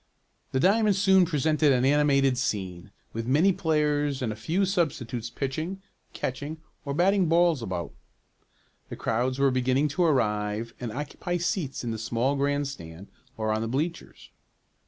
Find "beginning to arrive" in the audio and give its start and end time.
9.51-10.73